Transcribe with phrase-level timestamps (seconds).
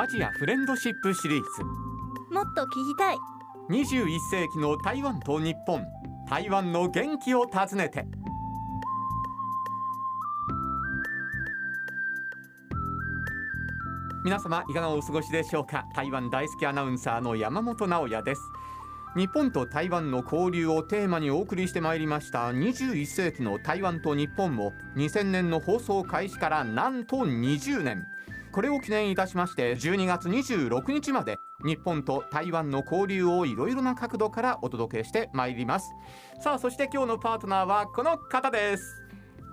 [0.00, 1.62] アジアフレンドシップシリーズ。
[2.32, 3.18] もっと聞きたい。
[3.68, 5.84] 21世紀の台湾と日本。
[6.26, 8.06] 台湾の元気を訪ねて。
[14.24, 15.84] 皆様いかがお過ごしでしょうか？
[15.94, 18.40] 台湾大好きアナウンサーの山本直也です。
[19.14, 22.48] 日本と台湾の交流をテーマにお送りしてまいりました。
[22.52, 28.06] 21世紀の台湾と日本も2000年の放送開始からなんと20年
[28.52, 35.90] これを記念いたしまして12月26日まで日本と台湾の交流をいろいろな角度からお届けしてまいります。
[36.42, 38.82] さあそして今日のパートナーはこの方です。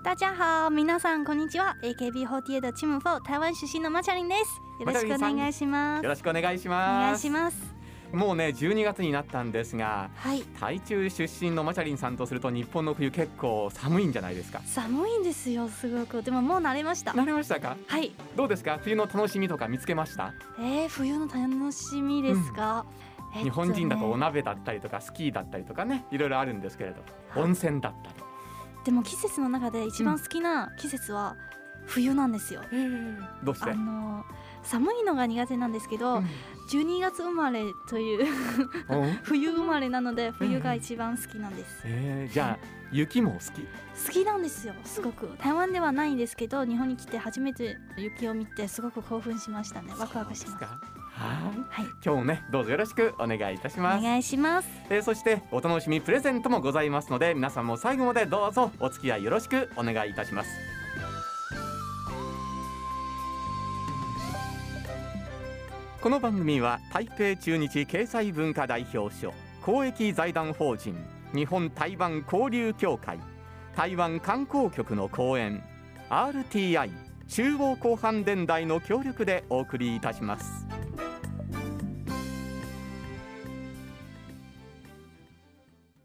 [0.03, 1.75] 大家好皆さんこんにちは。
[1.83, 4.61] AKB48 的チムフォー台湾出身のマチャリンです。
[4.79, 6.03] よろしくお願いします。
[6.03, 7.01] よろしくお願いしおます。
[7.03, 7.76] 願いします
[8.13, 10.43] もうね12月になったんですがはい。
[10.59, 14.61] 台中出身のマチャリンさんとすると日本の冬結構寒いんじゃないですか？
[14.65, 16.23] 寒いんですよすごく。
[16.23, 17.11] でももう慣れました。
[17.11, 17.75] 慣れましたか？
[17.87, 18.13] はい。
[18.35, 18.79] どうですか？
[18.81, 20.33] 冬の楽しみとか見つけました？
[20.59, 23.43] えー、冬の楽しみですか、えっとね。
[23.43, 26.97] 日本人だとお鍋だったりとかスキーだったりとかねいろいろあるんですけれど
[27.35, 28.15] 温泉だったり。
[28.85, 31.35] でも季節の中で一番好きな季節は
[31.85, 32.61] 冬なんですよ、
[33.43, 33.71] どうして？
[33.71, 34.23] あの
[34.67, 36.27] 寒いのが苦手なんですけど、うん。
[36.69, 38.27] 12月生まれという
[38.91, 39.05] う？
[39.05, 43.61] ん冬生まれなので冬が一番好きなんです、えーじゃあ雪も好き？
[44.07, 45.29] 好きなんですよすごく。
[45.41, 49.93] 台湾ではないんですけど日本に来て初めて雪を見てすごく興奮しましたね。
[49.97, 50.57] ワクワクします。
[50.57, 50.65] か。
[51.11, 51.59] はい。
[51.69, 51.85] はい。
[52.05, 54.03] 今日もねどうぞよろしくお願いいたしおます。
[54.03, 54.67] 願いします。
[54.89, 60.49] えーそしてお楽しみプレゼントもございますので皆さんも最後までどうぞお付き合いよろしくお願いいたします
[65.99, 70.95] この番組は台北中日経済文化代表所公益財団法人
[71.33, 73.19] 日本台湾交流協会
[73.75, 75.63] 台湾観光局の講演
[76.11, 76.91] RTI
[77.27, 80.67] 中央広範電台の協力でお送りいたします。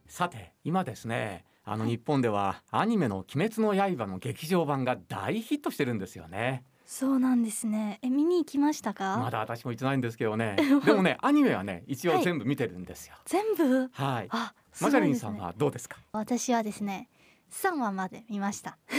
[0.06, 6.64] さて今ですねあの日本ではアニメの「鬼滅の刃」の劇場版が大ヒットしてるんですよね。
[6.94, 7.98] そうなんですね。
[8.02, 10.56] え見に行きましたか、まだ私も行ってないんですけどね。
[10.84, 13.14] でもねアニメはね一応全部見てるんですよ。
[13.24, 13.88] 全部？
[13.94, 15.96] はい、あすマジャリンさんはどうですか？
[16.12, 17.08] 私はですね
[17.52, 18.78] 3話まで見ました。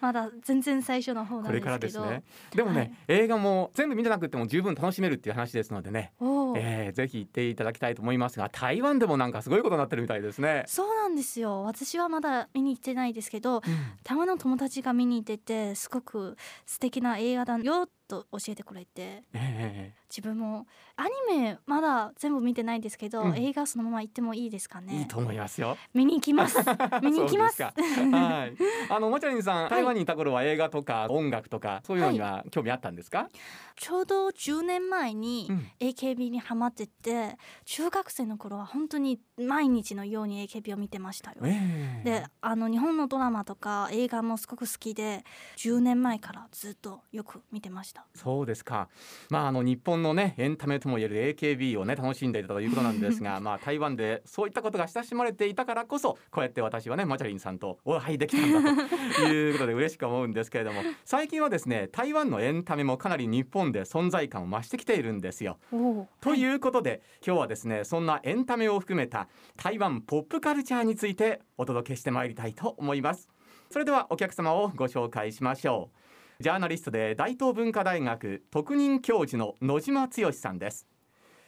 [0.00, 2.04] まだ全然最初の方なんこれですけど。
[2.04, 2.24] からですね。
[2.54, 2.92] でもね、はい。
[3.08, 6.12] 映画も全部見てなくても十分楽しめるっていう話ですのでね、
[6.56, 11.64] えー、ぜひ行っていただきたいと思いますが台湾でもなんかすごいことになってるみたいですね、そうなんですよ。
[11.64, 13.62] 私はまだ見に行ってないですけど
[14.02, 19.22] 台湾の友達が見に行っててすごく素敵な映画だよと教えてくれて。
[19.32, 21.10] え自分もアニ
[21.42, 23.36] メまだ全部見てないんですけど、うん。
[23.36, 24.92] 映画そのまま行ってもいいですかね？
[24.92, 25.76] ーいいと思いますよ。
[25.94, 26.58] 見に行きます。
[27.02, 27.62] 見に行きます。
[27.62, 27.74] はい。
[28.88, 33.28] あのマチャリンさん台湾にいた頃は映画とか音楽とかそういうのには興味あったんですか、
[33.76, 35.70] ちょうど10年前にうん。
[35.80, 41.38] AKB にハマってて中学生の頃は本当に毎日のように AKB を見てましたよ。
[41.44, 42.04] ええ。
[42.04, 45.24] であの日本のドラマとか映画もすごく好きで
[45.56, 47.95] 10年前からずっとよく見てました。
[48.14, 48.88] そうですか。
[49.30, 58.86] まああの日本のねエンタメともいえる AKB をね楽しんでいたということなんですが、 まあ台湾でそういったことが親しまれていたからこそこうやって私はねマチャリンさんとお会いできたんだ
[59.16, 65.58] ということで 嬉しく思うんですけれども、最近はですね台湾のエンタメもかなり日本で存在感を増してきているんですよ。
[65.72, 73.28] おということで、今日はですねそんなエンタメを含めた台湾ポップカルチャーについてお届けしてまいりたいと思います
[73.70, 76.05] それではお客様をご紹介しましょう
[76.38, 80.86] ジャーナリストで大東文化大学特任教授の野島剛さんです。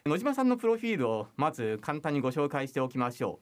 [0.03, 3.39] 野島さんのプロフィールをまず簡単にご紹介しておきましょ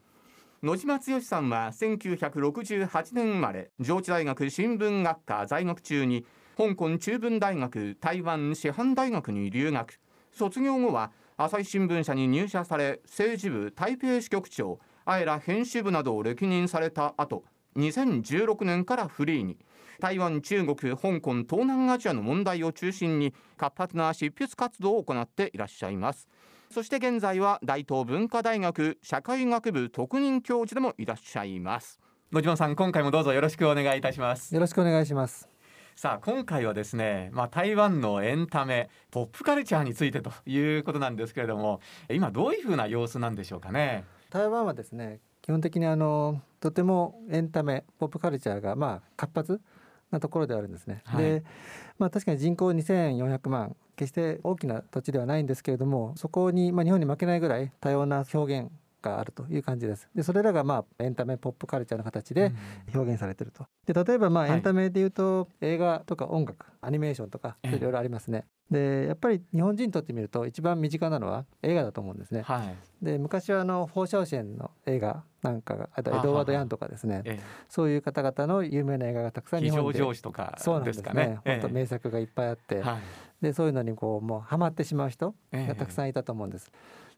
[0.61, 0.65] う。
[0.65, 6.25] 野島剛さんは1968年生まれ上智大学新聞学科在学中に
[6.57, 10.01] 香港中文大学台湾師範大学に留学。
[10.33, 17.45] 卒業後は朝日新聞社に入社され政治部台北支局長あえら編集部などを歴任された後
[17.77, 19.57] 2016年からフリーに。
[19.99, 26.27] 台湾中国香港東南アジアの問題を中心に活発な執筆活動を行っていらっしゃいます
[26.69, 31.99] そして現在は大東文化大学社会学部特任教授でもいらっしゃいます
[32.31, 35.47] 野島さん今回もどうぞよろしくお願いいたしますよろしくお願いします。
[35.95, 41.79] さあ今回はですね、まあ、台湾のエンタメポップカルチャーについてということなんですけれども
[42.11, 44.03] 今どういうふうな様子なんでしょうかね？
[44.29, 49.61] 台湾はですね、基本的にあのとてもエンタメ、ポップカルチャーがまあ活発
[50.11, 51.01] なところであるんですね。
[51.05, 51.23] はい。
[51.23, 51.43] で、
[51.97, 58.71] まあ確かに人口2400万、決して大きな土地ではないんですけれども、そこにまあ日本に負けないぐらい多様な表現
[59.01, 60.09] があるという感じです。
[60.15, 62.51] でそれらがまあエンタメポップカルチャーの形で
[62.93, 63.65] 表現されてると。
[63.85, 64.51] で例えばまあはい。
[64.53, 67.75] エンタメでいうと、映画とか音楽アニメーションとかええ。
[67.75, 72.41] いろいろありますね、でやっぱり日本人にとってみると一番身近なのは映画だと思うんですね。
[72.41, 72.75] はい。
[73.05, 77.21] で昔はあのフォーシャオシェンの映画なんかがあとエはあドワード・ヤンとかですね。
[77.25, 77.39] え
[77.69, 79.99] そういう方々の有名な映画がたくさん日本で。
[79.99, 81.09] 上司とかそうなんでですすね。
[81.09, 82.97] かね本当名作がいっぱいあって、はい。
[83.41, 86.71] でそういうのにこうもうハマってしまう人がたくさんいたと思うんです。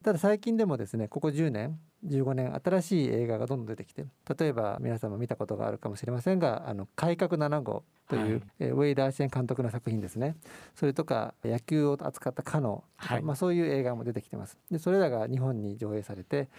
[0.04, 4.06] ただ最近でもですねここ10年15年新しい映画がどんどん出てきて
[4.40, 8.42] 例えば皆さんも見たことがあるかもしれませんが「あの改革7号」という、はい。
[8.60, 10.36] えーウェイダーシェン監督の作品ですね。
[10.76, 13.22] それとか野球を扱った「カノ」はい。
[13.22, 14.58] まあ、そういう映画も出てきてます。
[14.72, 16.50] でそれらが日本に上映されて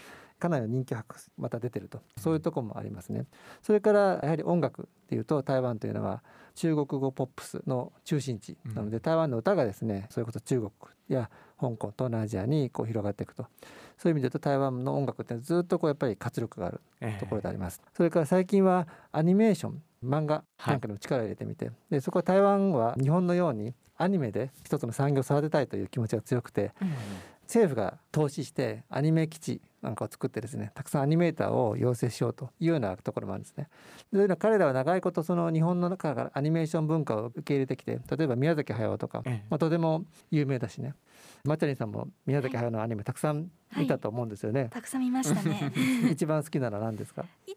[0.41, 2.01] かなりの人気博また出てると。
[2.17, 3.27] そういうところもありますね。
[3.63, 6.23] それからやはり音楽っていうと台湾というのは
[6.57, 10.71] 中国語ポップスの中心地なので、台湾の歌がですねそれこそ中国
[11.09, 13.47] や香港東南アジアにこう広がっていくと。
[13.99, 17.21] そういう意味で言うと台湾の音楽ってずっとこうやっぱり活力があるええ。
[17.21, 26.73] ところであります、それから最近はアニメーション漫画なんかにも力を入れてみて、でそこは台湾は日本のようにアニメで一つの産業を育てたいという気持ちが強くて
[27.51, 33.69] 政府が投資してアニメ基地なんかを作ってですねたくさんアニメーターを養成しようというようなところもあるんですね。
[34.13, 39.47] でそういうのは彼らは長いことその日本の中からアニメーション文化を受け入れてきて例えば宮崎駿とか、ええ。
[39.51, 40.95] まあ、とても有名だしね。
[41.45, 44.69] マチャリンさんも宮崎駿のアニメたくさん見たと思うんですよね。
[44.71, 45.73] たくさん見ましたね。
[46.13, 47.25] 一番好きなのは何ですか？
[47.47, 47.57] 一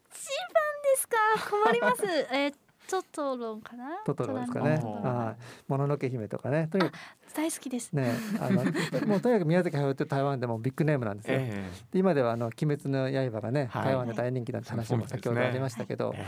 [0.82, 1.16] ですか？
[1.50, 2.02] 困ります。
[2.32, 2.54] えー
[2.88, 4.02] トトロかな？
[4.04, 4.76] トトロですかね。
[4.76, 6.68] はい、もののけ姫とかね。
[6.70, 6.92] とにか
[7.34, 7.90] 大好きです。
[7.90, 8.64] くね、あの
[9.06, 11.38] もうとにかく宮崎駿って台湾でもビッグネームなんですよ。
[11.40, 13.84] えで今ではあの鬼滅の刃がね、はい。
[13.86, 16.24] 台湾で大人気だって話も先ほどありましたけど、え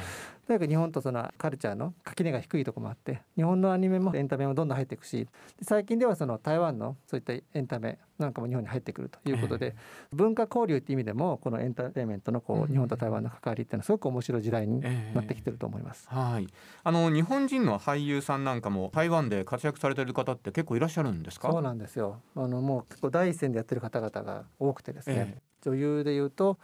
[0.47, 9.76] とにかく日本とそのカルチャーの垣根が低いところもあって日本のアニメもエンタメもどんどん入っていくしで最近ではその台湾のそういったエンタメなんかも日本に入ってくるということで、
[10.12, 16.08] 文化交流っていう意味でもこのエンターテインメントのこう日本と台湾の関わりっていうのはすごく面白い時代にえなってきてると思います。
[16.08, 16.46] はい。
[16.84, 21.50] あの日本人の俳優さんなんかも台湾で活躍されている方って結構いらっしゃるんですか？
[21.50, 22.20] そうなんですよ。
[22.34, 26.58] あのもう結構第一線でやってる方々が多くてですね、え女優でいうと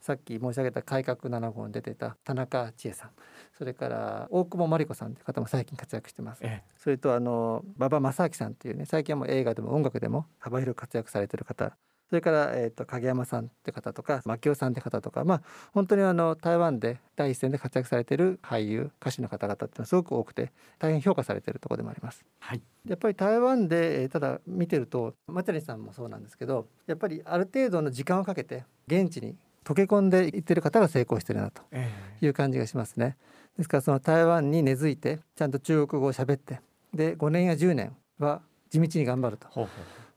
[0.00, 3.10] さっき申し上げた改革7号に出てた田中千恵さん。
[3.56, 6.40] それから大久保真理子さんという方も最近活躍してます。
[6.42, 11.76] えそれとあの馬場正明さんっていうね最近はもう映画でも音楽でも幅広く活躍されてる方。
[12.08, 15.24] それから、えー、と影山さんって方とか牧雄さんって方とか。
[15.24, 22.24] まあ本当にあの台湾で第一線で活躍されてる俳優歌手の方々っていうのはすごく多くて大変評価されてるところでもあります。
[22.38, 22.62] はい。
[22.86, 31.90] やっぱり台湾で、えーただ見てるとマチャリさんもそうなんですけどやっぱりある程度の時間をかけて現地に溶け込んでいってる方が成功してるなとえ
[32.20, 33.16] いう感じがしますね。
[33.58, 36.60] ですからその台湾に根付いてちゃんと中国語を喋って
[36.94, 39.48] で5年や10年は地道に頑張ると。
[39.48, 39.70] ほうほ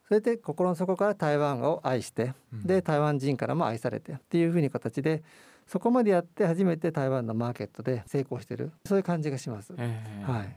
[0.08, 5.24] それで心の底から台湾を愛してで台湾人からも愛されてっていうふうに形で
[5.68, 8.72] そこまでやって初めて台湾のマーケットで成功してる。
[8.86, 9.74] そういう感じがします。
[9.78, 10.32] ええ。
[10.32, 10.56] はい。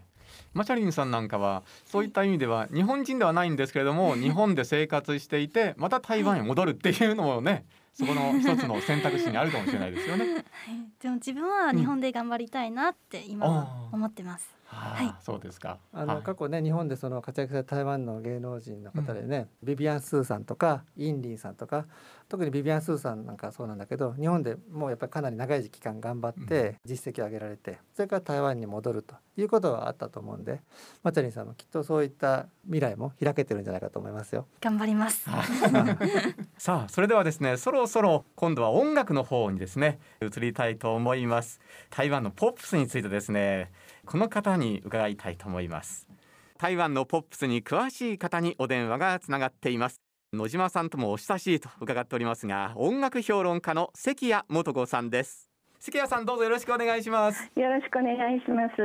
[0.54, 10.34] マチャリンさんなんかはそういった意味では日本人ではないんですけれども 日本で生活していてまた台湾へ戻るっていうのもねそこの一つの選択肢にあるかもしれないですよね。
[10.34, 10.44] はい。
[11.00, 15.06] でも自分は日本で頑張りたいなって今は思ってます、ははい。
[15.08, 15.78] あ、そうですか。
[15.92, 16.22] あの、はい。
[16.22, 21.86] 過去ね日本でその活躍された台湾の芸能人の方でね、ビビアン・スーさんとかインリンさんとか
[22.28, 30.60] 特にビビアン・スーさんなんかはそうなんだけど日本でもうやっぱりかなり長い期間頑張って実績を上げられて、それから台湾に戻るということはあったと思うんで
[31.02, 34.46] マチャリンさんもきっとそういった未来も開けてるんじゃないかと思いますよ。
[34.60, 35.28] 頑張ります。
[36.56, 41.60] さあそれではですねそろそろ今度は音楽の方にですね移りたいと思います。
[41.90, 43.70] 台湾のポップスについてですね
[44.04, 46.08] この方に伺いたいと思います。
[46.58, 50.00] 台湾のポップスに詳しい方にお電話がつながっています。
[50.32, 55.48] 野島さんともお親しいと伺っておりますが音楽評論家の関谷元子さんです。
[55.78, 57.50] 関谷さんどうぞよろしくお願いします。
[57.54, 58.76] よろしくお願いします。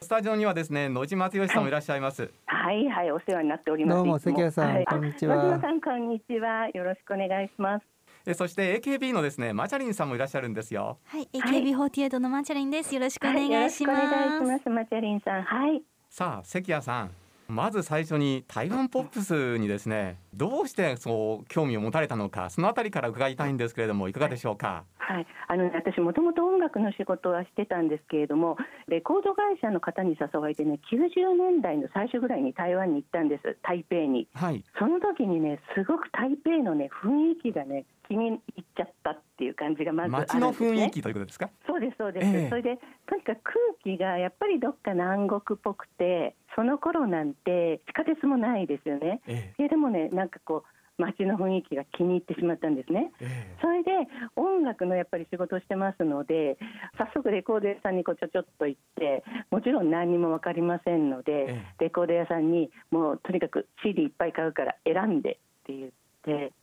[0.00, 2.86] スタジオにはですね野島剛さんもいらっしゃいます、はい。
[2.88, 3.96] はい、お世話になっております。
[3.96, 4.74] どうも関谷さん。
[4.74, 4.84] はい。
[4.84, 5.36] こんにちは。
[5.36, 6.68] 野さん、こんにちは。
[6.68, 7.95] よろしくお願いします。
[8.26, 10.98] えそして AKB のですねマチャリンさんもいらっしゃるんですよ。
[11.04, 12.92] はい、AKB48 のマチャリンです。
[12.92, 14.70] よろしくお願いします、はい、よろしくお願いします。
[14.70, 15.82] マチャリンさん、はい。
[16.10, 17.10] さあ関谷さん。
[17.48, 24.12] まず最初に台湾ポップスにですねどうしてそう興味を持たれたのかそのあたりから伺いたいんですけれどもい。
[24.12, 24.82] かがでしょうか？
[24.96, 28.56] はい、あのね私もともと音楽の仕事はしてたんですけれども
[28.88, 33.56] レコード会社の方に誘われてね90年代の最初ぐらいに台湾に行ったんです。
[33.62, 34.26] 台北に。
[34.34, 34.64] はい。
[34.76, 40.18] その時にねすごく台北のね雰囲気がね気に入っちゃったっていう感じがまずね。
[40.18, 41.50] 街の雰囲気ということですか？
[41.66, 42.48] そうですそうです、ええ。
[42.48, 49.20] それでとにかく空気がやっぱりどっか南国っぽくてその頃なんて地下鉄もないですよね。
[49.26, 53.12] えででもねなんかこう街の雰囲気が気に入ってしまったんですね。
[53.20, 53.56] ええ。
[53.60, 53.90] それで
[54.36, 56.56] 音楽のやっぱり仕事をしてますので
[56.96, 65.34] 早速レコード屋さんにこうちょちょっと行ってもちろん何にも分かりませんので、えレコード屋さんにもうとにかく CD いっぱい買うから選んでっ
[65.66, 65.94] て言って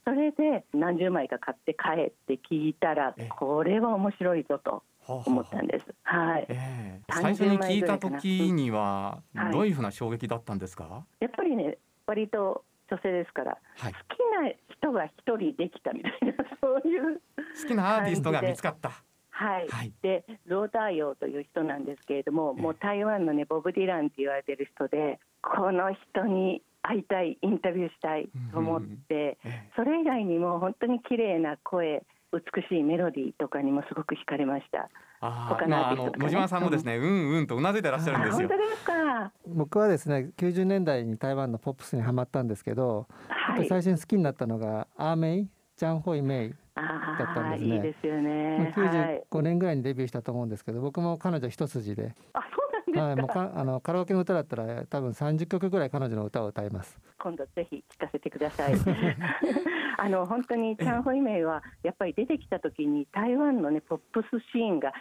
[0.03, 3.29] それで何十枚か買って帰って聞いたらええ。
[3.29, 5.86] これは面白いぞと思ったんです。
[6.03, 7.12] はい、ええ。
[7.12, 9.51] 30最初に聞いた時にははい。
[9.53, 17.22] どういうふうな衝撃だったんですか、やっぱりね割と女性ですからはい、好きな人が一人できたみたいなそういう
[17.62, 19.03] 好きなアーティストが見つかった。
[19.36, 34.90] はい、はいでローターヨーという人なんですけれども、ええもう台湾のねボブ・ディランって言われてる人でこの人に会いたいインタビューしたいと思って、ええそれ以外にも本当に綺麗な声美しいメロディーとかにもすごく惹かれました。
[35.22, 38.63] あ他あ、まあ、あの野島さんもですね、うんうんとうなずいてらっしゃるんあですよ本当。
[38.70, 39.32] ですか？
[39.48, 43.68] 僕はですね90年代に台湾のポップスにハマったんですけど、はい。
[43.68, 45.48] 最初に好きになったのがアーメイ
[45.78, 48.74] ジャン・ホイ・メイあだったんあ、ですねいいですよまあね。
[48.75, 49.24] はい。
[49.32, 52.58] 95年ぐらいにデビューしたと思うんですけど僕も彼女一筋で、あ、そ
[52.96, 53.42] うは、ないんですか。
[53.42, 57.00] もうかあのカラオケの歌だったら多分30曲ぐらい彼女の歌を歌います。
[57.20, 58.74] 今度ぜひ聞かせてください。
[59.98, 64.92] あの本当にチャン・ホイメイはやっぱり出てきた時に台湾のねポップスシーンが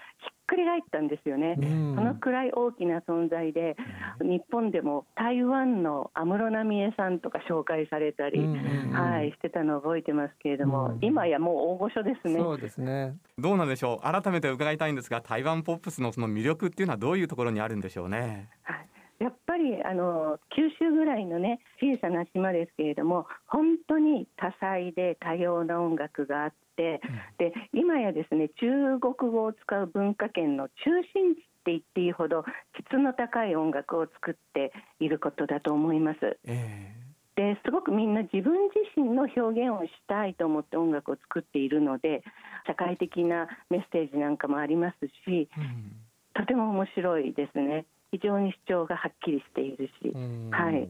[0.53, 1.57] くり返ったんですよね。
[1.59, 3.77] うんそのくらい大きな存在で、
[4.21, 12.39] 日本でも台湾の安室奈美恵さんとか紹介されたり、うんうんうんはいしてたのを覚えてますけれども、うん今やもう大御所ですね。
[12.39, 13.17] そうですね。
[13.39, 14.23] どうなんでしょう？
[14.23, 18.49] 改めて伺いたいんですが、台湾ポップスのその魅力っていうのはどういうところにあるんでしょうね？
[18.63, 18.87] はい
[19.23, 27.01] やっぱりあの九州ぐらいのね小さな島ですけれども本当に多彩で多様な音楽があって、
[27.39, 32.45] で今やですね中国語を使う文化圏の中心地って言っていいほど
[32.85, 36.39] 質の高い音楽を作っていることだと思います。
[36.45, 36.93] え
[37.37, 42.23] ですごくみんな自分自身の表現をしたいと思って音楽を作っているので
[42.67, 45.93] 社会的なメッセージなんかもありますしえうん。
[46.35, 50.51] とても面白いですね非常に主張がはっきりしているし、うん。
[50.53, 50.89] はい。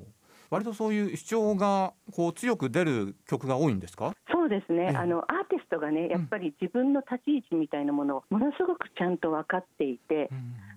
[0.50, 4.12] 割とそういう主張がこう強く出る曲が多いんですか？
[4.30, 4.96] そうですね、ええ。
[4.96, 10.28] あのアーティストがねやっぱり自分の立ち位置みたいなものをものすごくちゃんと分かっていて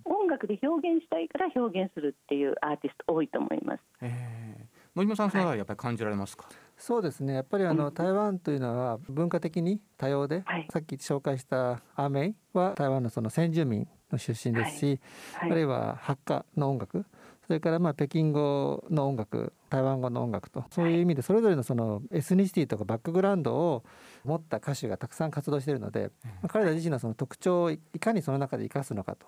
[0.06, 3.84] 音楽で表現したいから表現するっていうアーティスト多いと思います。
[4.02, 4.66] ええ。
[4.96, 6.48] 野島さんそれはやっぱり感じられますか？
[6.78, 7.34] そうですね。
[7.34, 7.94] やっぱりあの、うん。
[7.94, 10.68] 台湾というのは文化的に多様で、はい。
[10.72, 13.86] さっき紹介したアーメイは台湾のその先住民
[14.16, 15.00] の出身ですし、
[15.34, 17.06] はい、あるいはハッカの音楽
[17.48, 23.84] それからまあ北京語の音楽台湾語の音楽とそういう意味でそれぞれのそのエスニシティとかバックグラウンドを
[24.24, 29.28] 持った歌手がたくさん活動しているので、まあ彼ら自身のその特徴をいかにその中で生かすのかと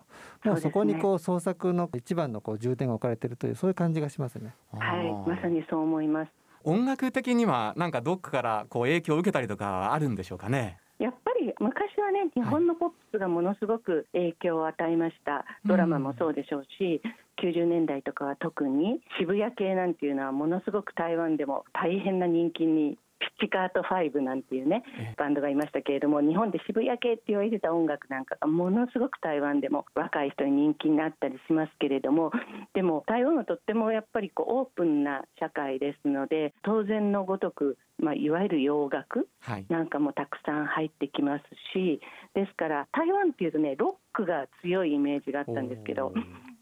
[0.49, 4.55] もうそこにこう創作の一番のこう重点が置かれているというそういう感じがしますね。
[4.73, 5.29] はい。
[5.29, 6.31] まさにそう思います。
[6.63, 10.79] 音楽的にはなんかどっかからこう影響を受けたりとかあるんでしょうかね。
[10.99, 17.01] やっぱり昔はね日本のポップスがものすごく影響を与えました、ドラマもそうでしょうし、
[17.41, 18.99] 90年代とかは特に。
[19.19, 32.31] 渋谷系なんていうのはものすごく台湾でも大変な人気にピッチカート5なんていうねえバンドがいましたけれども日本で渋谷系って言われてた音楽なんかがものすごく台湾でも若い人に人気になったりしますけれども
[32.73, 39.65] でも台湾はとってもやっぱりこうオープンな社会ですので当然のごとく、まあ、いわゆる洋楽はい。
[39.69, 41.43] なんかもたくさん入ってきます
[41.73, 42.01] し
[42.33, 46.13] ですから台湾っていうとねロックが強いイメージがあったんですけど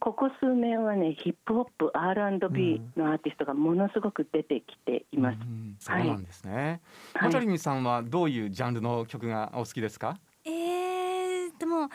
[0.05, 5.37] ここ数年はねヒップホップ R&B のアーティストがものすごく出てきています。
[5.41, 6.79] うんそうなんですね。
[7.15, 10.19] はいマチャリニさんはどういうジャンルの曲がお好きですか？
[10.45, 11.89] えー、でも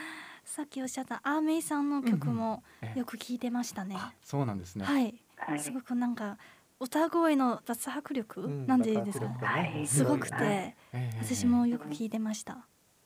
[0.44, 3.94] さっきおっしゃったアーメイさんの曲もええよく聞いてましたね。
[3.96, 4.84] あそうなんですね。
[4.84, 6.36] はい、はいすごくなんか
[6.80, 9.26] 歌声の脱迫力、うんなんていうんですか？
[9.26, 10.74] 爆発力はいすごくて、
[11.22, 12.58] 私もよく聞いてました。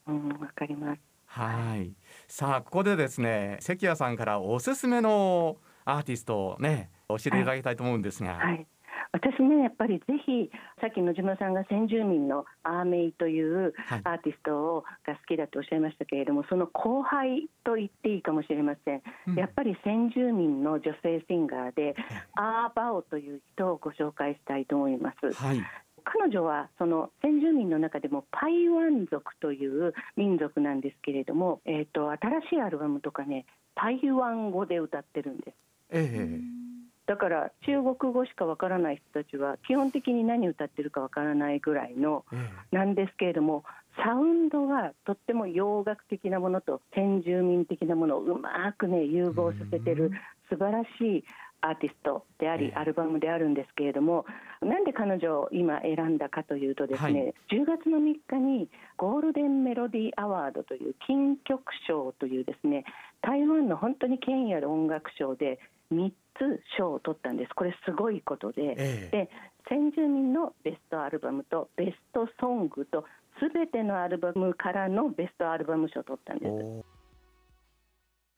[0.06, 1.00] うん、わかります。
[1.34, 1.92] はい。
[2.28, 8.34] さあここでですね関谷さんからおすすめのアーティストをね教えていただきたいと思うんですが。
[8.34, 8.66] はい。
[9.10, 10.50] 私ねやっぱりぜひ
[10.80, 21.94] さっき野島さんが先住民のアーメイというはいアーティストをが好きだとおっしゃいましたけれどもその後輩と言っていいかもしれません、うんやっぱり先住民の女性シンガーで
[22.34, 25.62] アーバオという人をご紹介したいと思いますはい。
[26.04, 35.54] 彼女はその先住民の中でもパイワン族という民族なんですけれども、えー、と新しいアルバムとかねパイワン語で歌ってるんです。
[35.90, 36.64] ええ。
[37.06, 43.64] だから中国語しかわからない人たちは基本的に何歌ってるかわからないぐらいのえなんですけれども
[44.02, 50.12] サウンドがとっても洋楽的なものと先住民的なものをうまくね融合させてる
[50.48, 51.24] 素晴らしい
[51.64, 52.74] アーティストであり、ええ。
[52.74, 54.26] アルバムであるんですけれども
[54.60, 57.34] なんで彼女を今選んだかというとですね、はい。
[57.50, 62.84] 10月の3日にゴールデンメロディーアワードという金曲賞というですね
[63.22, 65.58] 台湾の本当に権威ある音楽賞で
[65.92, 67.54] 3つ賞を取ったんです。
[67.54, 68.62] これすごいことで。
[68.62, 69.26] ええ。
[69.26, 69.30] で
[69.66, 73.06] 先住民のベストアルバムとベストソングと
[73.38, 76.93] すべてのアルバムからのベストアルバム賞を取ったんです。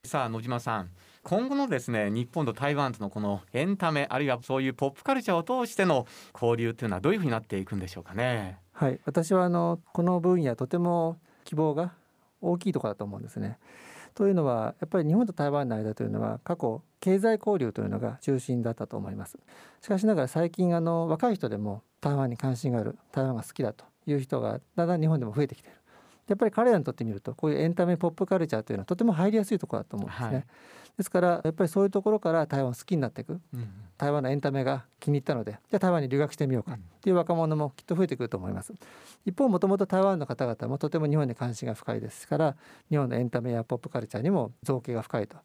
[0.07, 0.91] さあ野島さん
[1.23, 8.59] 今後のですね日本と台湾とのこのエンタメあるいはそういうポップカルチャーを通しての交流というのはどういうふうになっていくんでしょうかね？
[8.73, 11.93] はい、私はあのこの分野とても希望が
[12.41, 13.59] 大きいところだと思うんですね。
[14.15, 19.39] というのはやっぱり日本と台湾の間というのは過去経済交流というのが中心だったと思います。
[19.83, 25.77] しかしながら最近あの若い人でも台湾に関心がある台湾が好きだという人がだんだん日本でも増えてきている。
[26.29, 30.29] やっぱり彼らにとってみるとこういうエンタメポップカルチャーというのはとても入りやすいところだと思うんですね。
[30.29, 30.45] はい。
[30.97, 33.69] ですからやっぱりそういうところから台湾を好きになっていくうん
[33.99, 38.75] 台湾のエンタメが気に入ったのでじゃあ台湾に留学してみようかっていう若者もきっと増えてくると思います。
[39.25, 42.57] 一方もともと台湾の方々もとても日本に関心が深いですから
[42.91, 45.37] 日本のエンタメやポップカルチャーにも造形が深いと。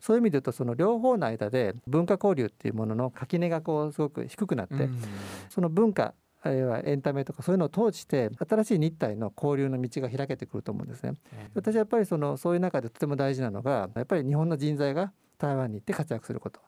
[0.00, 5.02] そういう意味で言うとその両方の間で文化交流っていうものの垣根がこうすごく低くなって、うん。
[5.50, 11.14] その文化あるいはエンタメとかそういうのを通して新しい日体の交流の道が開けてくると思うんですね。
[11.54, 16.60] 私はやっぱりそのそういう中でとても大事なのがやっぱり日本の人材が台湾に行って活躍すること。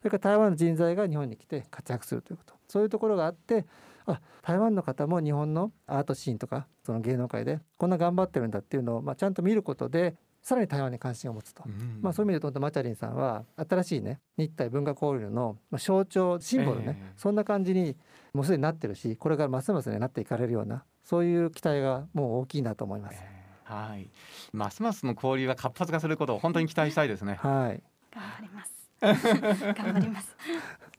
[0.00, 2.54] それから台湾の人材が日本に来て活躍するということ。
[2.68, 3.66] そういうところがあって
[4.06, 11.62] あ台湾の方も日本のアートシーンとかその芸能界でこんな頑張ってるんだっていうのを、まあ、ちゃんと見ることでさらに台湾に関心を持つと。
[11.66, 12.00] うん。
[12.02, 17.12] まあ、そういう意味で言うとマチャリンさんは新しいね日体文化交流のまあ象徴シンボルね、ええ。
[17.16, 17.96] そんな感じに
[18.32, 23.22] もうすでになってるしこれからますますねなっていかれるようなそういう期待がもう大きいなと思います。
[23.64, 24.10] はい。
[24.52, 27.34] ますますの交流が活発化することを本当に期待したいですね。
[27.34, 27.82] はい。
[28.12, 28.80] 頑張ります。
[29.00, 30.36] 頑張ります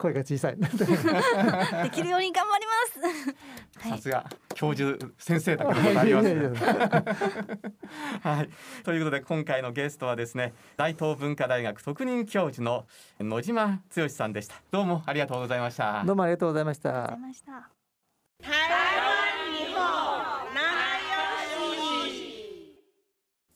[0.02, 0.58] 声が小さい。
[0.60, 0.68] で
[1.92, 2.74] きるように頑張りま
[3.78, 3.88] す。
[3.88, 3.98] はい。
[3.98, 6.14] さすが教授先生だけのことあり。
[6.14, 6.50] ますね
[8.24, 8.50] はい、
[8.84, 12.88] ということで今回のゲストはですね大東文化大学特任教授の
[13.20, 14.56] 野島剛さんでした。
[14.72, 16.04] どうもありがとうございました。
[16.04, 17.70] どうもありがとうございましありがとうたございました。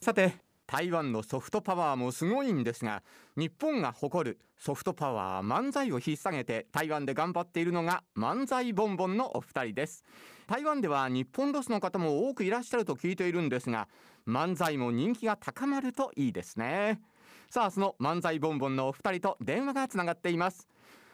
[0.02, 3.04] さて台湾のソフトパワーもすごいんですが
[3.36, 10.04] 日本が誇るソフトパワー漫才を引っ提げて台湾で頑張っているのが漫才ボンボンのお二人です。
[10.48, 13.88] 台湾では日本ロスの方も多くいらっしゃると聞いているんですが
[14.28, 17.02] 漫才も人気が高まるといいですね。
[17.50, 20.68] さあその漫才ボンボンのお二人と電話がつながっています。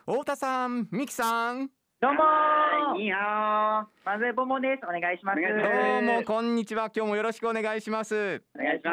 [0.06, 1.81] 太田さんミキさん。
[2.02, 4.82] どうもーいいはまずボンボンです。
[4.84, 5.40] お願いします。
[5.40, 5.48] ど
[6.00, 8.92] うもこんにちは今日もよろしくお願いしますお願いしま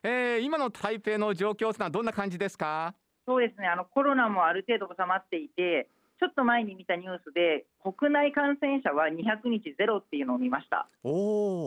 [0.00, 0.06] す。
[0.06, 2.94] えー、今の台北の状況というのはどんな感じですか？
[3.26, 3.66] そうですね。
[3.66, 5.88] あのコロナもある程度収まっていて、
[6.20, 10.88] ちょっと前に見たニュースで国内感染者は200日ゼロっていうのを見ました。
[11.02, 11.10] お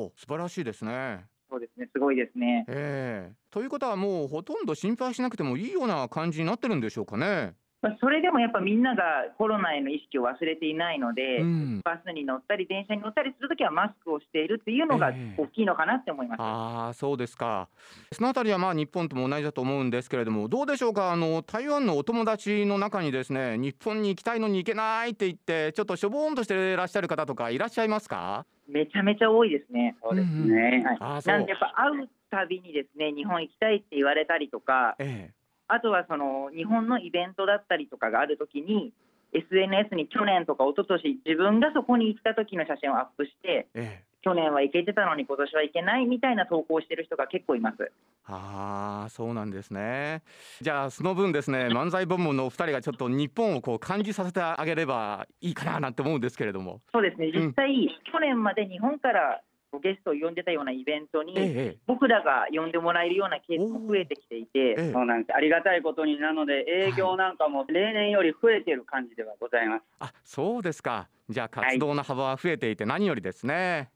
[0.06, 1.90] お素晴らしいですねそうですね。
[1.92, 2.64] すごいですね。
[2.70, 7.54] ええということはもうほとんど心配しなくてもいいような感じになってるんでしょうかね？
[7.84, 9.04] まあそれでもやっぱみんなが
[9.38, 16.42] コロナへの意識を忘れていないので、うん、バスに乗ったり電車に乗ったりするときはマスクをしているっていうのがええ大きいのかなって思います。
[16.42, 17.68] ああそうですか。
[18.12, 21.12] そのあたりはまあ日本とも同じだと思うんですけれどもどうでしょうか？
[21.12, 28.46] あの台湾のお友達の中にですね日本に行きたいのに行けないって言ってちょっとしょぼーんとしていらっしゃる方とかいらっしゃいますか？
[28.70, 29.96] めちゃめちゃ多いですね。
[30.02, 30.84] そうですうんね。
[30.86, 35.30] はいあーそうなんでやっぱ会うたびにですね、日本行きたいって言われたりとか、え
[35.74, 38.94] あとはその日本のイベントだったりとかがあるときに、
[39.34, 47.92] SNS に去年とか一昨年自分がそこに行った時の写真をアップして、えええ去年は行けてたのに今年は行けないみたいな投稿をしてる人が結構います。
[48.26, 50.24] ああそうなんですね。
[50.62, 56.80] じゃあその分ですね 漫才部門のお二人がちょっと日本をこう感じさせてあげればいいかななんて思うんですけれども。
[56.94, 59.42] そうですね、うん実際、去年まで日本から
[59.80, 65.36] ゲストを呼んでたようなイベントに、ええ僕らが呼んでもらえるようなケースも増えてきていて、ええそうなんです。
[65.36, 69.84] ありがたいことになので営業なんかも例年より増えている感じではございます。
[70.00, 71.10] あそうですか。
[71.30, 73.90] じゃあ活動の幅は増えていて何よりですね。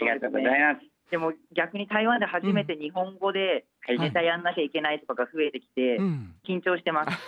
[0.00, 0.91] ありがとうございます。
[1.12, 6.34] でも逆に台湾で初めて日本語ではいネタやんなきゃいけないとかが増えてきて、うん。
[6.48, 7.18] 緊張してます。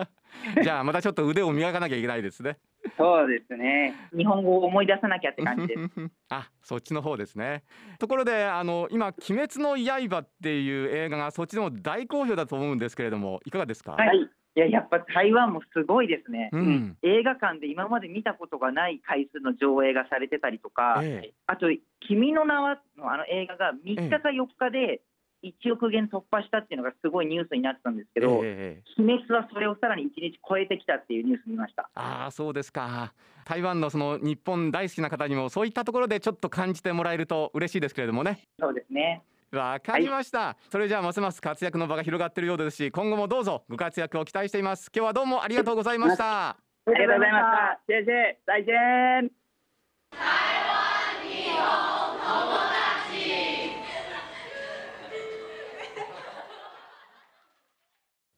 [0.64, 2.56] じゃあまたちょっと腕を磨かなきゃいけないですね。
[2.96, 3.94] そうですね。
[4.16, 5.80] 日本語を思い出さなきゃって感じです。
[6.30, 7.64] あ、そっちの方ですね。
[7.98, 9.14] ところであの今鬼
[9.46, 13.92] 滅の刃っていう映画がそっちでも大好評だと思うんですけれどもいかがですか？
[13.92, 14.30] はい。
[14.56, 16.50] いややっぱ台湾もすごいですね。
[16.52, 16.96] うん。
[17.02, 21.66] 映画館で今まで見たことがない回数の上映がされてたりとか、ええあと
[22.06, 25.02] 「君の名は」のあの映画が3日か4日で
[25.42, 31.90] 1億元突破したっていうのがすごいニュースになってたんですけど、ええ鬼滅はそれをさらに1日超えてきたっていうニュース見ました。
[31.94, 33.12] ああそうですか
[33.44, 39.22] 台湾のその日本大好きな方にもそういったところでちょっと感じてもらえると嬉しいですけれどもねそうですね。
[39.54, 47.80] わかりました、それじゃあますます活躍の場が広がっているようですし今後もどうぞご活躍を期待しています今日はどうもありがとうございましたありがとうございました。
[47.86, 49.30] 谢谢，再见。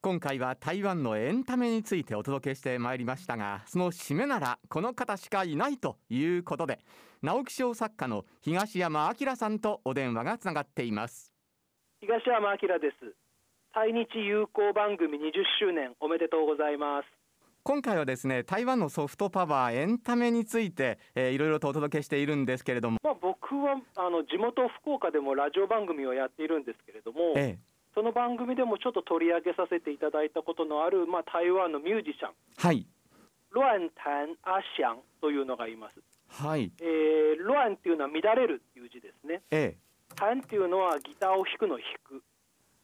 [0.00, 6.78] 今回は台湾のエンタメについてお届けしてまいりましたがその締めならこの方しかいないということで
[7.26, 11.32] 直木賞作家の東山明さんとお電話がつながっています。
[12.00, 13.16] 東山明です。
[13.74, 17.06] 対日友好番組20周年おめでとうございます。
[17.64, 27.58] 今回はですね台湾のソフトパワーエンタメについて、えーいろいろとお届けしているんですけれども、まあ、僕はあの地元福岡でもラジオ番組をやっているんですけれども、ええ。
[27.92, 32.30] その番組でもちょっと取り上げさせていただいたことのある、まあ、台湾のミュージシャン。
[32.56, 32.86] はい。
[33.50, 36.72] ロアン・タン・アシャンというのがいます、はい。
[36.80, 39.42] えーロアンっていうのは乱れるっていう字ですね。
[39.50, 39.76] え
[40.16, 42.22] タンっていうのはギターを弾くのを弾く。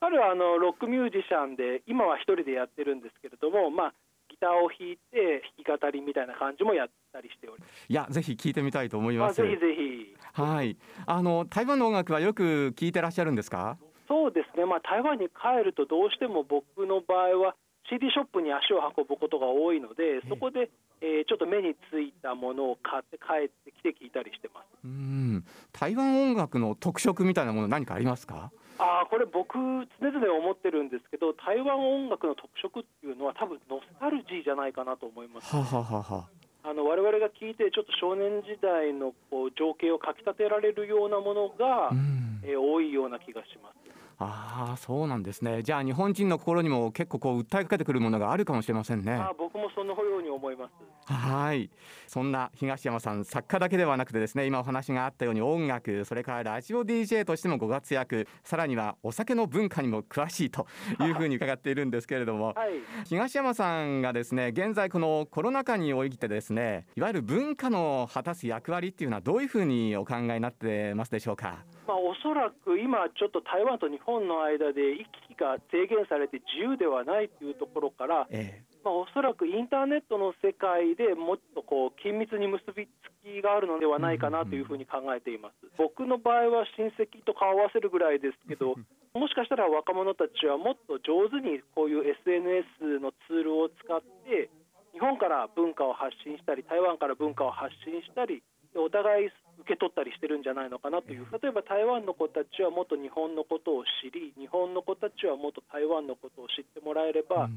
[0.00, 3.94] 彼はあのロックミュージシャンで今は一人でやってるんですけれども、まあ、
[4.28, 10.16] ギターを弾いて弾き語りみたいな感じもやったりしておりいやぜひ聞いてみたいと思いまあ、ますぜひぜひ。
[10.40, 10.76] はい。
[11.06, 13.78] あの台湾の音楽はよく聞いてらっしゃるんですか？
[14.06, 17.54] そうですね、まあ、台湾に帰るとどうしても僕の場合は
[17.92, 20.70] CD ショップに足を運ぶことが多いのでそこで、
[21.04, 24.66] えーちょっと目についたものを買って帰ってきて聞いたりしてます。
[24.84, 25.44] うん。
[25.72, 28.50] 台湾音楽の特色みたいなもの何かありますか？
[28.78, 35.54] あーこれ僕常々思ってるんですけど台湾音楽の特色っていうのは多分ノスタルジーじゃないかなと思います。
[35.54, 36.28] はあはあはあは。
[36.64, 42.40] ああの我々が聞いてちょっと少年時代のこう情景をかきたてられるようなものが、うん。
[42.44, 43.76] えー多いような気がします
[44.24, 45.62] ああそうなんですね。
[45.62, 49.12] じゃあ日本人の心にも結構こう訴えかけてくるものがあるかもしれませんね。
[49.12, 51.12] あー僕もそのように思います。
[51.12, 51.70] はい。
[52.06, 60.66] そんな東山さん作家だけではなくてですね今お話があったように音楽それからラジオ DJ としてもご活躍さらにはお酒の文化にも詳しいと
[61.00, 62.72] いうふうに伺っているんですけれども はい。
[63.06, 71.64] 東山さんがですね現在このコロナ禍においてですねいわゆる文化の果たす役割っていうのはどういうふうにお考えになってますでしょうか？
[71.86, 82.90] まあ、おそらく今、ちょっと台湾と日本の間で行き来が制限されて自由ではないというところから、えまあ、おそらくインターネットの世界でもっとこう緊密に結びつ
[83.22, 85.54] きがあるのではないかなというふうに考えています。
[85.78, 88.74] 僕の場合は親戚と顔を合わせるぐらいですけど、
[89.14, 94.50] もしかしたら若者たちはもっと上手にこういう SNS のツールを使って、
[94.92, 98.42] 日本から文化を発信したり、台湾から文化を発信したり、
[98.72, 99.30] でお互い
[99.62, 107.48] 受け取ったりしてるんじゃないのかなという、例えば台湾の子たちはもっと日本のことを知り、日本の子たちはもっと台湾のことを知ってもらえれば、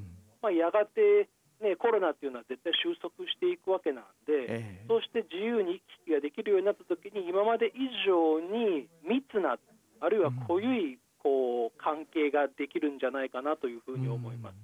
[0.42, 1.28] まあ、やがて、
[1.62, 4.86] ね、コロナっていうのは絶対収束していくわけなんで、ええ。
[4.88, 9.58] そうして自由に行き来ができるようになったときに、今まで以上に密な、
[10.02, 14.56] あるいは濃ゆいこう関係ができるんじゃないかなというふうに思います。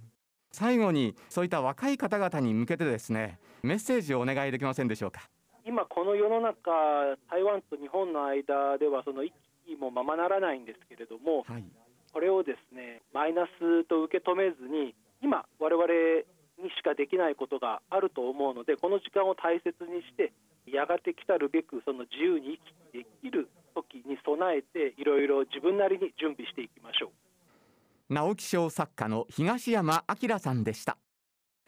[0.52, 5.22] 最後にそういった若い方々に向けてですねメッセージをお願いできませんでしょうか？
[5.66, 6.72] 今、この世の中、
[7.30, 9.34] 台湾と日本の間では、その行
[9.66, 11.64] き来もままならないんですけれども、はい
[12.14, 14.94] これをですねマイナスと受け止めずに、
[15.24, 15.88] 今、我々
[16.60, 20.34] にしかできないことがあると思うので、この時間を大切にして、
[20.68, 22.60] やがて来たるべく、その自由に
[22.92, 28.14] 生きてできる時に備えて、いろいろ自分なりに準備していきましょう。
[28.14, 30.98] 直木賞作家の東山明さんでした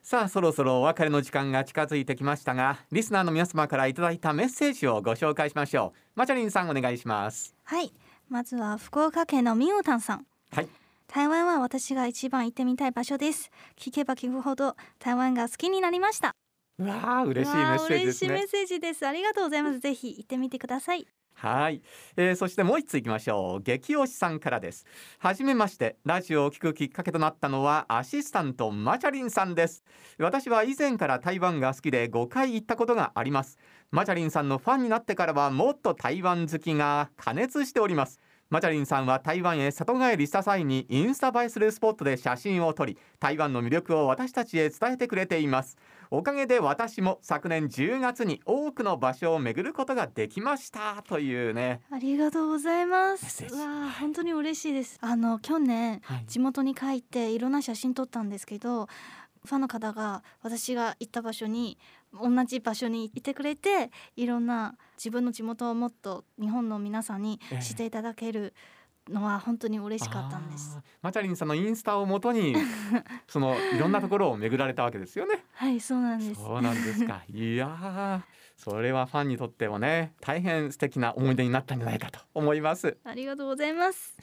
[0.04, 6.00] さあそろそろお別れの時間が近づいてきましたがリスナーの皆様からいただいたメッセージをご紹介しましょう。
[6.16, 7.56] マチャリンさんお願いします。
[7.63, 7.94] はい。
[8.28, 10.26] まずは福岡県のみおたんさん。
[10.52, 10.68] はい。
[11.08, 13.50] 台湾は私が一番行ってみたい場所です。
[13.78, 16.36] 聞けば聞くほど台湾が好きになりました。
[16.80, 18.28] うわあ嬉しいメッセージですね。
[18.28, 19.08] 嬉しいメッセージです。
[19.08, 19.80] ありがとうございます。
[19.80, 21.82] ぜひ行ってみてくださいはい、
[22.15, 23.63] えーそしてもう一ついきましょう。
[23.63, 24.86] 激推しさんからです。
[25.19, 29.84] はめましてラジオを聞くきっかけとなったのはアシスタントマチャリンさんです。
[30.17, 33.58] 私は以前から台湾が好きで5回行ったことがあります。
[33.91, 38.19] マチャリンさんのファンになってからはもっと台湾好きが加熱しております。
[38.50, 45.76] マチャリンさんは台湾へ里帰りした際にインスタ映えするスポットで写真を撮り台湾の魅力を私たちへ伝えてくれています。
[46.15, 51.82] おかげで私も昨年10月に多くの場所を巡ることができましたというね。
[51.89, 53.43] ありがとうございます。
[53.49, 54.99] うわー本当に嬉しいです。
[55.02, 56.26] あの去年はい。
[56.28, 58.86] 地元に帰っていろんな写真撮ったんですけど
[59.43, 61.80] ファンの方が私が行った場所に
[62.13, 67.60] 同じ場所にいてくれていろんな自分の地元をもっと日本の皆さんにええ。
[67.63, 68.54] 知っていただける
[69.10, 70.80] のは本当に嬉しかったんです。
[71.02, 72.56] マチャリンさんのインスタをもとに
[73.28, 75.44] そのいろんなところを巡られたわけですよね。
[75.54, 76.42] はいそうなんです。
[76.42, 77.24] そうなんですか。
[77.30, 78.22] いやー
[78.56, 82.98] それはファンにとってもね大変素敵な思い出になったんじゃないかと思います。
[83.04, 84.16] ありがとうございます。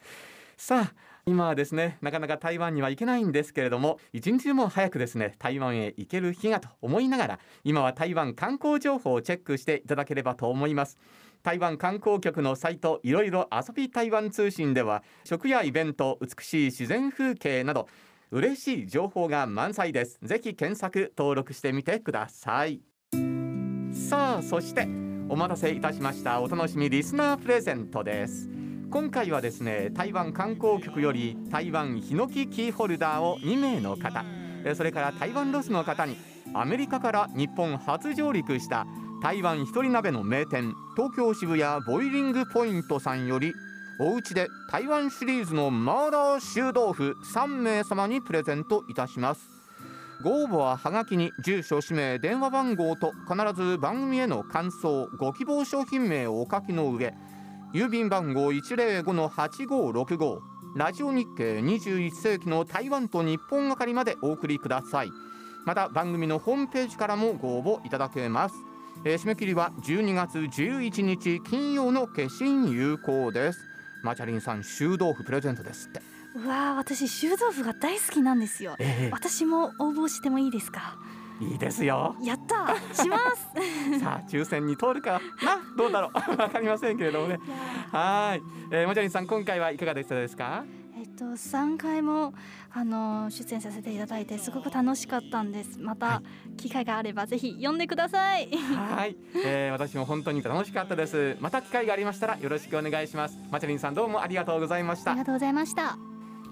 [0.57, 0.95] さあ
[1.27, 10.99] 今はですねなかなか台湾には行けないんですけれども一日でも早くですね台湾へ行ける日がと思いながら今は台湾観光情報をチェックしていただければと思います
[11.43, 17.89] 台湾観光局のサイトいろいろ遊び台湾通信では食やイベント美しい自然風景など
[18.31, 20.19] 嬉しい情報が満載です。
[20.23, 22.81] ぜひ検索登録してみてください。
[23.93, 24.87] さあそして
[25.29, 26.41] お待たせいたしました。
[26.41, 28.49] お楽しみリスナープレゼントです。
[28.91, 34.25] 今回はですね台湾観光局より台湾ヒノキキーホルダーを2名の方
[34.75, 36.17] それから台湾ロスの方に
[36.55, 38.89] アメリカから日本初上陸した
[39.23, 43.53] 台湾一人鍋の名店東京渋谷ボイリングポイントさんより
[44.01, 49.43] おうちで台湾シリーズのマーラー臭豆腐3名様にプレゼントいたします。
[50.23, 57.13] ご応募はハガキに住所氏名電話番号と必ず番組への感想ご希望商品名をお書きの上
[57.75, 60.41] 郵便番号105-8565
[60.77, 65.11] ラジオ日経21世紀の台湾と日本係までお送りください。
[65.67, 68.55] また番組のホームページからもご応募いただけます、
[69.05, 73.59] えー締め切りは12月11日金曜の決心有効です。
[74.03, 76.01] マチャリンさん臭豆腐プレゼントですって、
[76.37, 78.77] うわー私臭豆腐が大好きなんですよ。
[78.79, 80.97] え私も応募してもいいですか？
[81.41, 82.15] いいですよ。
[82.23, 83.03] やったー。
[83.03, 83.49] します。
[84.01, 85.21] さあ抽選に通るか。
[85.43, 86.13] などうだろう。
[86.37, 87.39] わかりませんけれどもね。
[87.93, 88.39] はー。
[88.39, 90.65] い、えー、マチャリンさん今回はいかがでしたですか？
[90.67, 92.35] ーえっと3回も
[92.71, 95.79] あの出演させていただいてすごく楽しかったんです。
[95.79, 96.23] また
[96.59, 98.51] 機会があればぜひ呼んでください。
[98.51, 101.39] はい、えー、 私も本当に楽しかったです。
[101.41, 103.39] また機会がありましたらよろしくお願いします。
[103.51, 105.13] マチャリンさんどうもありがとうございました。
[105.13, 105.97] ありがとうございました。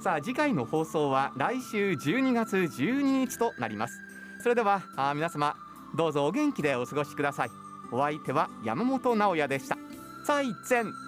[0.00, 4.00] さあ次回の放送は来週12月12日となります。
[4.42, 5.56] それではあー皆様
[5.94, 7.50] どうぞお元気でお過ごしください。
[7.92, 9.76] お相手は山本直也でした。
[10.24, 11.07] 再见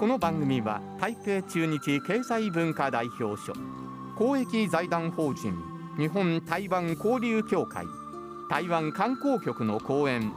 [0.00, 3.52] この番組は台北中日経済文化代表所
[4.16, 5.54] 公益財団法人
[5.98, 7.84] 日本台湾交流協会
[8.48, 10.32] 台湾観光局の講演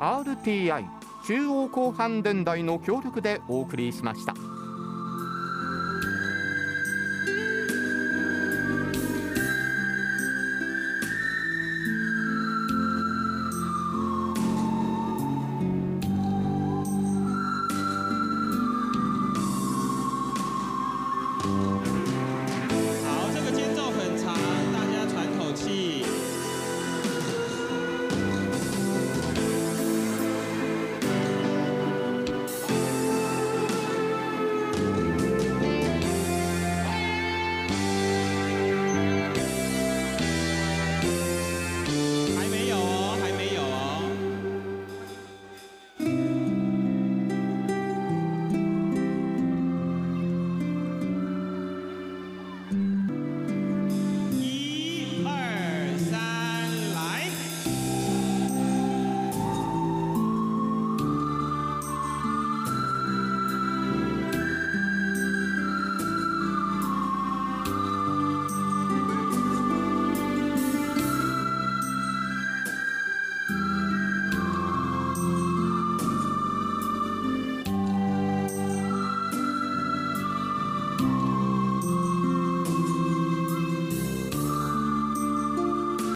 [0.00, 0.84] RTI
[1.24, 4.34] 中央広範電台の協力でお送りしました。